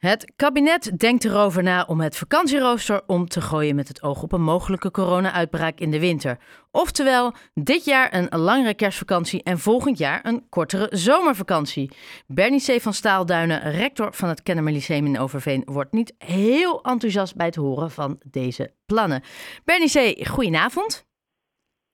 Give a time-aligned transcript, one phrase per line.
[0.00, 4.32] Het kabinet denkt erover na om het vakantierooster om te gooien met het oog op
[4.32, 6.38] een mogelijke corona-uitbraak in de winter.
[6.70, 11.90] Oftewel, dit jaar een langere kerstvakantie en volgend jaar een kortere zomervakantie.
[12.26, 12.80] Bernie C.
[12.80, 17.54] van Staalduinen, rector van het Kennemer Lyceum in Overveen, wordt niet heel enthousiast bij het
[17.54, 19.22] horen van deze plannen.
[19.64, 21.06] Bernie C., goedenavond.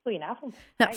[0.02, 0.57] Goedenavond.
[0.77, 0.95] Nou,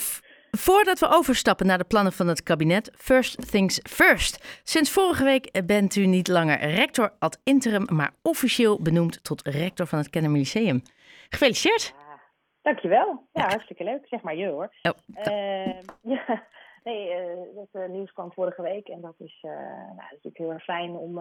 [0.51, 4.61] Voordat we overstappen naar de plannen van het kabinet, first things first.
[4.63, 9.87] Sinds vorige week bent u niet langer rector ad interim, maar officieel benoemd tot rector
[9.87, 10.81] van het Kennemer Lyceum.
[11.29, 11.93] Gefeliciteerd.
[11.97, 12.19] Ja,
[12.61, 13.27] dankjewel.
[13.33, 14.07] Ja, hartstikke leuk.
[14.07, 14.73] Zeg maar je hoor.
[14.81, 14.91] Oh,
[15.25, 15.81] uh,
[16.15, 16.43] ja,
[16.83, 20.37] nee, uh, dat uh, nieuws kwam vorige week en dat is, nou, dat is natuurlijk
[20.37, 21.19] heel erg fijn om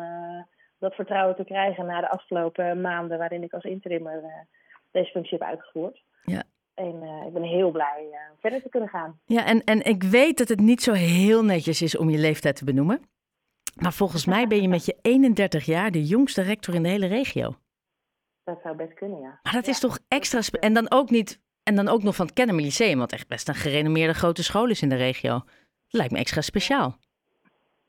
[0.78, 4.46] dat vertrouwen te krijgen na de afgelopen maanden waarin ik als interimmer
[4.90, 6.02] deze functie heb uitgevoerd.
[6.22, 6.42] Ja.
[6.78, 9.20] En uh, ik ben heel blij uh, verder te kunnen gaan.
[9.24, 12.56] Ja, en, en ik weet dat het niet zo heel netjes is om je leeftijd
[12.56, 13.00] te benoemen.
[13.74, 17.06] Maar volgens mij ben je met je 31 jaar de jongste rector in de hele
[17.06, 17.54] regio.
[18.44, 19.38] Dat zou best kunnen, ja.
[19.42, 20.40] Maar dat is toch extra...
[20.60, 21.40] En dan ook niet...
[21.62, 24.68] En dan ook nog van het Kennemer Lyceum, wat echt best een gerenommeerde grote school
[24.68, 25.32] is in de regio.
[25.32, 25.44] Dat
[25.88, 26.96] lijkt me extra speciaal.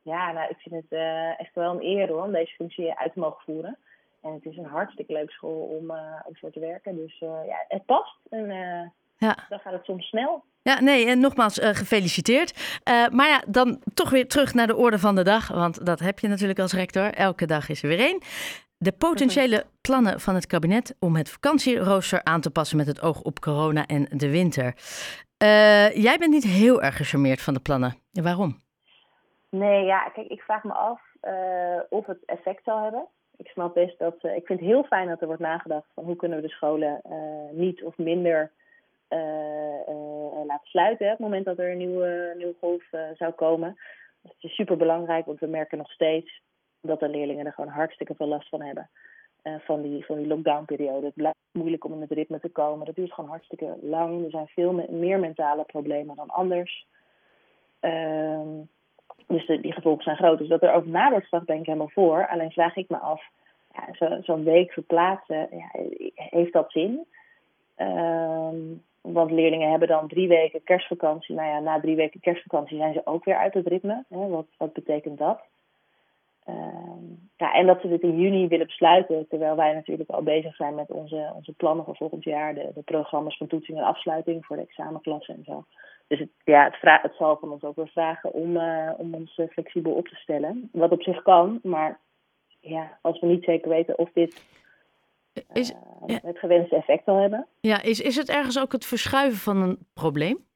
[0.02, 3.14] Ja, nou, ik vind het uh, echt wel een eer hoor, om deze functie uit
[3.14, 3.78] te mogen voeren.
[4.22, 6.96] En het is een hartstikke leuke school om, uh, om voor te werken.
[6.96, 8.18] Dus uh, ja, het past.
[8.30, 9.38] En uh, ja.
[9.50, 10.44] dan gaat het soms snel.
[10.62, 12.80] Ja, nee, en nogmaals gefeliciteerd.
[13.12, 15.48] maar ja, dan toch weer terug naar de orde van de dag.
[15.48, 17.14] Want dat heb je natuurlijk als rector.
[17.14, 18.22] Elke dag is er weer één.
[18.78, 23.22] De potentiële plannen van het kabinet om het vakantierooster aan te passen met het oog
[23.22, 24.74] op corona en de winter.
[25.94, 27.96] jij bent niet heel erg gecharmeerd van de plannen.
[28.12, 28.62] Waarom?
[29.50, 31.02] Nee, ja, kijk, ik vraag me af
[31.90, 33.08] of het effect zal hebben
[33.40, 34.16] ik snap best dat.
[34.22, 36.54] Uh, ik vind het heel fijn dat er wordt nagedacht van hoe kunnen we de
[36.54, 38.52] scholen uh, niet of minder
[39.10, 41.06] uh, laten sluiten.
[41.06, 42.84] Hè, op het moment dat er een nieuwe, nieuwe golf
[43.18, 43.78] zou komen.
[44.22, 46.42] Dat is super belangrijk, want we merken nog steeds
[46.82, 48.90] dat de leerlingen er gewoon hartstikke veel last van hebben.
[49.44, 51.06] van die, van die lockdown-periode.
[51.06, 52.86] Het blijft moeilijk om in het ritme te komen.
[52.86, 54.24] Dat duurt gewoon hartstikke lang.
[54.24, 56.88] Er zijn veel me meer mentale problemen dan anders.
[57.80, 58.50] Ehm,
[59.30, 60.38] dus die gevolgen zijn groot.
[60.38, 62.28] Dus dat er over na wordt gedacht, ik helemaal voor.
[62.28, 63.24] Alleen vraag ik me af,
[63.74, 65.70] ja, zo'n zo week verplaatsen, ja,
[66.16, 67.06] heeft dat zin?
[67.78, 71.36] Um, want leerlingen hebben dan drie weken kerstvakantie.
[71.36, 74.04] Nou ja, na drie weken kerstvakantie zijn ze ook weer uit het ritme.
[74.10, 74.28] Hè?
[74.28, 75.42] Wat, wat betekent dat?
[76.50, 80.56] Um, ja, en dat ze dit in juni willen besluiten, terwijl wij natuurlijk al bezig
[80.56, 84.46] zijn met onze, onze plannen voor volgend jaar, de, de programma's van toetsing en afsluiting
[84.46, 85.66] voor de examenklassen en zo.
[86.08, 89.48] Dus het, ja, het, zal van ons ook weer vragen om, uh, om ons uh,
[89.48, 90.70] flexibel op te stellen.
[90.72, 92.00] Wat op zich kan, maar
[92.60, 94.44] ja, als we niet zeker weten of dit
[95.34, 95.74] uh, is,
[96.06, 96.20] ja.
[96.24, 97.48] het gewenste effect zal hebben.
[97.60, 100.48] Ja, is, is het ergens ook het verschuiven van een probleem?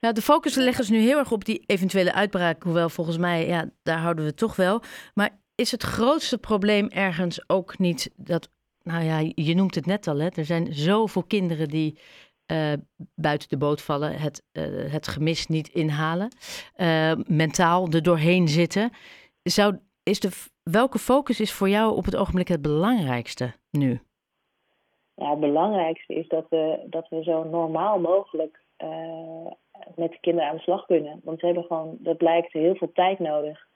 [0.00, 3.46] Nou, de focus leggen ze nu heel erg op die eventuele uitbraak, hoewel volgens mij,
[3.46, 4.82] ja, daar houden we toch wel.
[5.14, 8.48] Maar is het grootste probleem ergens ook niet dat
[8.82, 10.28] nou ja, je noemt het net al, hè?
[10.28, 11.98] er zijn zoveel kinderen die
[12.52, 12.72] uh,
[13.14, 16.28] buiten de boot vallen, het, uh, het gemis niet inhalen,
[16.76, 18.90] uh, mentaal er doorheen zitten.
[19.42, 20.30] Zou, is de,
[20.62, 24.00] welke focus is voor jou op het ogenblik het belangrijkste nu?
[25.14, 28.64] Ja, het belangrijkste is dat we, dat we zo normaal mogelijk
[29.96, 31.20] met de kinderen aan de slag kunnen.
[31.24, 33.66] Want ze hebben gewoon, dat blijkt, heel veel tijd nodig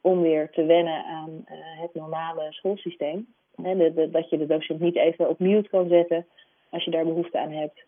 [0.00, 1.44] om weer te wennen aan
[1.80, 3.34] het normale schoolsysteem.
[3.62, 6.26] He, de, de, dat je de docent niet even op mute kan zetten
[6.70, 7.84] als je daar behoefte aan hebt.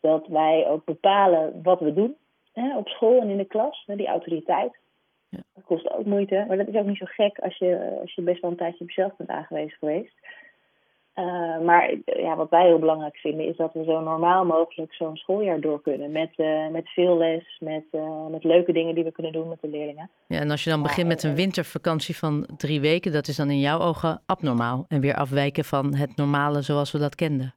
[0.00, 2.16] Dat wij ook bepalen wat we doen
[2.54, 4.76] op school en in de klas, die autoriteit.
[5.28, 5.38] Ja.
[5.54, 8.22] Dat kost ook moeite, maar dat is ook niet zo gek als je, als je
[8.22, 10.14] best wel een tijdje op jezelf bent aangewezen geweest.
[11.18, 15.16] Uh, maar ja, wat wij heel belangrijk vinden is dat we zo normaal mogelijk zo'n
[15.16, 16.12] schooljaar door kunnen.
[16.12, 19.60] Met, uh, met veel les, met, uh, met leuke dingen die we kunnen doen met
[19.60, 20.10] de leerlingen.
[20.26, 23.50] Ja, en als je dan begint met een wintervakantie van drie weken, dat is dan
[23.50, 24.84] in jouw ogen abnormaal.
[24.88, 27.54] En weer afwijken van het normale zoals we dat kenden.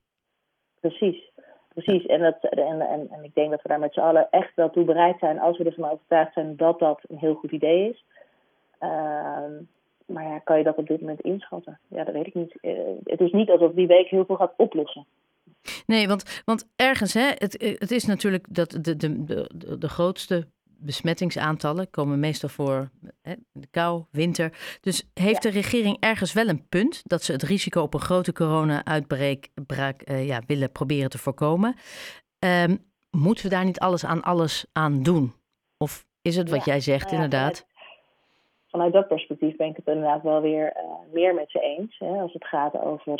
[0.79, 1.31] Precies,
[1.73, 2.05] precies.
[2.05, 4.69] En, dat, en, en, en ik denk dat we daar met z'n allen echt wel
[4.69, 8.03] toe bereid zijn, als we ervan overtuigd zijn dat dat een heel goed idee is.
[8.79, 9.53] Ehm,
[10.07, 11.79] maar ja, kan je dat op dit moment inschatten?
[11.87, 12.57] Ja, dat weet ik niet.
[12.61, 12.71] Uh,
[13.03, 15.05] het is niet alsof die week heel veel gaat oplossen.
[15.85, 20.47] Nee, want, want ergens, hè, het, het is natuurlijk dat de, de, de, de grootste
[20.79, 22.89] besmettingsaantallen komen meestal voor
[23.21, 24.77] hè, de kou, winter.
[24.81, 25.49] Dus heeft ja.
[25.49, 30.27] de regering ergens wel een punt dat ze het risico op een grote corona-uitbraak uh,
[30.27, 31.75] ja, willen proberen te voorkomen?
[32.39, 35.33] Um, moeten we daar niet alles aan alles aan doen?
[35.77, 37.66] Of is het wat ja, jij zegt, ja, inderdaad?
[38.77, 40.73] Vanuit dat perspectief ben ik het inderdaad wel weer
[41.11, 41.99] meer met ze eens.
[41.99, 43.17] Hè, als het gaat over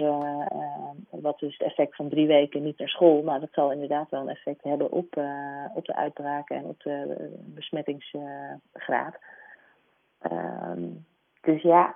[1.10, 3.24] wat is het effect van drie weken niet naar school.
[3.24, 5.22] Nou, dat zal inderdaad wel een effect hebben op,
[5.74, 9.16] op de uitbraken en op de besmettingsgraad.
[10.20, 10.84] Ehm,
[11.42, 11.96] dus ja,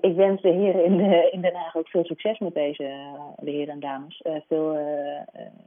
[0.00, 2.84] ik wens de heren in, de, in Den Haag ook veel succes met deze,
[3.36, 4.22] de heren en dames.
[4.48, 4.78] Veel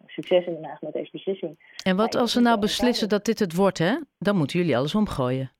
[0.05, 1.59] succes in Den Haag met deze beslissing.
[1.83, 3.95] En wat als ze nou beslissen dat dit het wordt, hè?
[4.19, 5.51] Dan moeten jullie alles omgooien.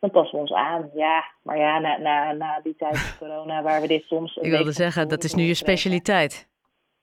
[0.00, 1.24] Dan passen we ons aan, ja.
[1.42, 4.36] Maar ja, na, na, na die tijd van corona, waar we dit soms...
[4.36, 6.48] Ik wilde zeggen, dat is nu je specialiteit.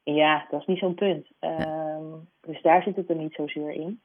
[0.03, 1.27] Ja, dat is niet zo'n punt.
[1.39, 1.57] Ja.
[1.57, 2.05] Ehm,
[2.41, 4.01] dus daar zit het er niet zozeer in.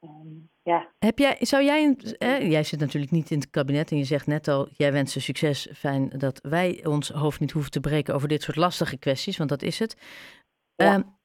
[0.00, 0.88] Um, ja.
[0.98, 4.26] Heb jij, zou jij, eh, jij zit natuurlijk niet in het kabinet en je zegt
[4.26, 5.68] net al, jij wenst ze succes.
[5.74, 9.50] Fijn dat wij ons hoofd niet hoeven te breken over dit soort lastige kwesties, want
[9.50, 9.96] dat is het.
[10.74, 10.94] Ja.
[10.94, 11.16] Um,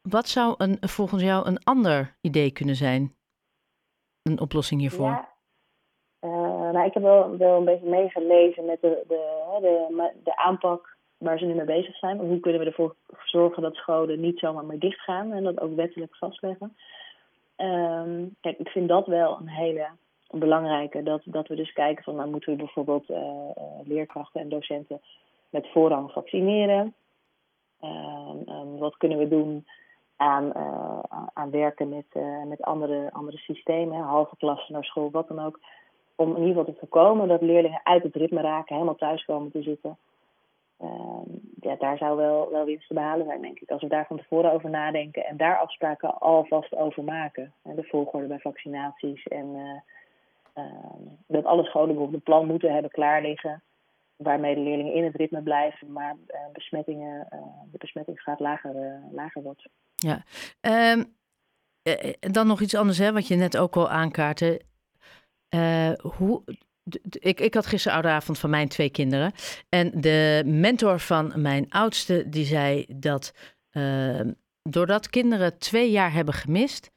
[0.00, 3.14] wat zou een, volgens jou een ander idee kunnen zijn?
[4.22, 5.10] Een oplossing hiervoor?
[5.10, 5.33] Ja.
[6.24, 11.38] Uh, ik heb wel, wel een beetje meegelezen met de, de, de, de aanpak waar
[11.38, 12.18] ze nu mee bezig zijn.
[12.18, 12.94] Hoe kunnen we ervoor
[13.24, 16.76] zorgen dat scholen niet zomaar meer dichtgaan en dat ook wettelijk vastleggen.
[17.56, 19.86] Um, kijk, ik vind dat wel een hele
[20.30, 21.02] belangrijke.
[21.02, 23.18] Dat, dat we dus kijken van, nou moeten we bijvoorbeeld uh,
[23.84, 25.00] leerkrachten en docenten
[25.50, 26.94] met voorrang vaccineren.
[27.82, 29.66] Um, um, wat kunnen we doen
[30.16, 30.54] aan,
[31.32, 32.06] aan werken met,
[32.46, 35.60] met andere, andere systemen, halve klassen naar school, wat dan ook.
[36.16, 39.50] Om in ieder geval te voorkomen dat leerlingen uit het ritme raken, helemaal thuis komen
[39.50, 39.98] te zitten.
[40.80, 41.20] Uh,
[41.60, 43.70] ja, daar zou wel, wel winst te behalen zijn, denk ik.
[43.70, 47.52] Als we daar van tevoren over nadenken en daar afspraken alvast over maken.
[47.62, 50.72] De volgorde bij vaccinaties en uh, uh,
[51.26, 53.62] dat alle scholen bijvoorbeeld een plan moeten hebben klaar liggen.
[54.16, 57.26] Waarmee de leerlingen in het ritme blijven, maar uh, besmettingen,
[57.70, 59.68] de besmettingsgraad lager, lager wordt.
[59.94, 60.22] Ja,
[60.92, 61.14] um,
[62.20, 64.60] dan nog iets anders, hè, wat je net ook al aankaartte.
[66.00, 66.42] Hoe,
[67.18, 69.32] ik, ik had gisteren ouderavond van mijn twee kinderen.
[69.68, 73.32] En de mentor van mijn oudste, die zei dat
[73.72, 74.20] uh,
[74.62, 76.90] doordat kinderen twee jaar hebben gemist,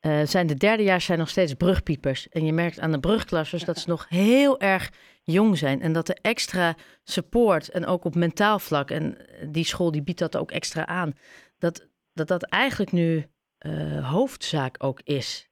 [0.00, 2.28] uh, zijn de derdejaars zijn nog steeds brugpiepers.
[2.28, 4.90] En je merkt aan de brugklassers dat ze nog heel erg
[5.22, 5.80] jong zijn.
[5.80, 6.74] En dat er extra
[7.04, 9.16] support en ook op mentaal vlak, en
[9.48, 11.12] die school die biedt dat ook extra aan,
[11.58, 13.26] dat dat, dat eigenlijk nu
[13.66, 15.48] uh, hoofdzaak ook is.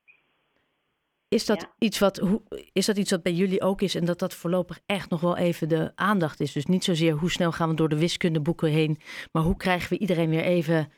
[1.33, 1.69] Is dat, ja.
[1.79, 2.43] iets wat, hoe,
[2.73, 5.37] is dat iets wat bij jullie ook is en dat dat voorlopig echt nog wel
[5.37, 6.53] even de aandacht is?
[6.53, 8.99] Dus niet zozeer hoe snel gaan we door de wiskundeboeken heen,
[9.33, 10.93] maar hoe krijgen we iedereen weer even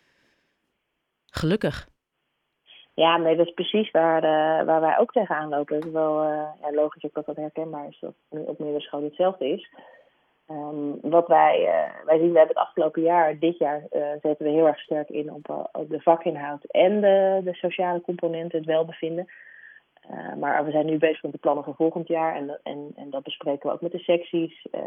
[1.27, 1.89] gelukkig?
[2.95, 5.77] Ja, nee, dat is precies waar, uh, waar wij ook tegenaan lopen.
[5.77, 8.85] Het is wel uh, ja, logisch ook dat dat herkenbaar is, dat nu op meerdere
[8.85, 9.71] scholen hetzelfde is.
[10.51, 13.83] Um, wat wij, uh, wij zien, we hebben het afgelopen jaar, dit jaar,
[14.23, 18.59] zetten we heel erg sterk in op, op de vakinhoud en de, de sociale componenten,
[18.59, 19.27] het welbevinden.
[20.11, 23.11] Uh, maar we zijn nu bezig met de plannen voor volgend jaar en, en, en
[23.11, 24.67] dat bespreken we ook met de secties.
[24.73, 24.81] Uh,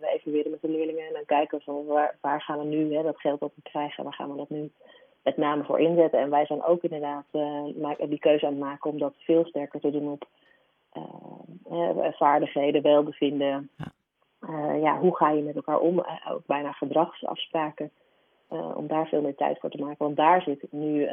[0.00, 2.94] we evalueren met de leerlingen en dan kijken we van waar, waar gaan we nu
[2.94, 4.70] hè, dat geld dat we krijgen, waar gaan we dat nu
[5.22, 6.20] met name voor inzetten.
[6.20, 9.80] En wij zijn ook inderdaad uh, die keuze aan het maken om dat veel sterker
[9.80, 10.26] te doen op
[12.16, 13.70] vaardigheden, welbevinden.
[13.76, 14.72] Ja.
[14.74, 16.04] ja, hoe ga je met elkaar om?
[16.28, 17.90] ook bijna gedragsafspraken.
[18.52, 19.96] Uh, om daar veel meer tijd voor te maken.
[19.98, 21.10] Want daar zit nu uh,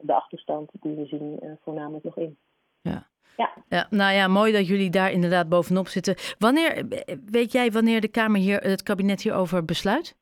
[0.00, 2.38] de achterstand die we zien uh, voornamelijk nog in.
[2.80, 3.06] Ja.
[3.36, 3.52] Ja.
[3.68, 3.86] ja.
[3.90, 6.14] Nou ja, mooi dat jullie daar inderdaad bovenop zitten.
[6.38, 6.86] Wanneer,
[7.24, 10.16] weet jij wanneer de Kamer hier, het kabinet hierover besluit?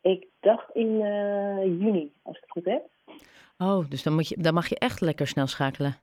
[0.00, 0.98] Ik dacht in
[1.78, 2.82] juni, als ik het goed heb.
[3.58, 5.94] Oh, dus dan, moet je, dan mag je echt lekker snel schakelen.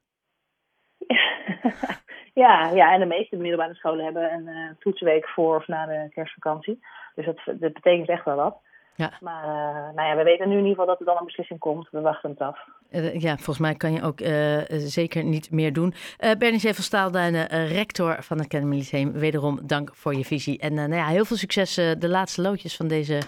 [2.44, 6.80] ja, ja, en de meeste middelbare scholen hebben een toetsweek voor of na de kerstvakantie.
[7.16, 8.58] Dus dat, dat betekent echt wel wat.
[8.96, 9.12] Ja.
[9.20, 11.60] Maar uh, nou ja, we weten nu in ieder geval dat er dan een beslissing
[11.60, 11.90] komt.
[11.92, 12.60] We wachten het af.
[12.92, 15.94] Uh, ja, volgens mij kan je ook uh, zeker niet meer doen.
[16.38, 19.12] Bernice van Staalduinen, rector van het Academy Lyceum.
[19.12, 20.60] Wederom dank voor je visie.
[20.60, 23.22] En nou ja, heel veel succes de laatste loodjes van, deze,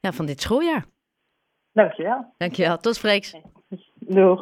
[0.00, 0.84] ja, van dit schooljaar.
[1.72, 2.34] Dankjewel.
[2.36, 2.76] Dankjewel.
[2.76, 3.36] Tot spreeks.
[3.94, 4.38] Doeg.